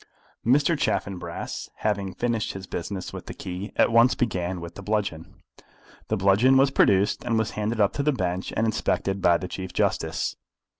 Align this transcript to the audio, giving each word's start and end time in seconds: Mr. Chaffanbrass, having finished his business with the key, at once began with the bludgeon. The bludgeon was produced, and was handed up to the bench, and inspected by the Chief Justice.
Mr. 0.43 0.75
Chaffanbrass, 0.75 1.69
having 1.75 2.15
finished 2.15 2.53
his 2.53 2.65
business 2.65 3.13
with 3.13 3.27
the 3.27 3.35
key, 3.35 3.71
at 3.75 3.91
once 3.91 4.15
began 4.15 4.59
with 4.59 4.73
the 4.73 4.81
bludgeon. 4.81 5.35
The 6.07 6.17
bludgeon 6.17 6.57
was 6.57 6.71
produced, 6.71 7.23
and 7.23 7.37
was 7.37 7.51
handed 7.51 7.79
up 7.79 7.93
to 7.93 8.01
the 8.01 8.11
bench, 8.11 8.51
and 8.57 8.65
inspected 8.65 9.21
by 9.21 9.37
the 9.37 9.47
Chief 9.47 9.73
Justice. 9.73 10.37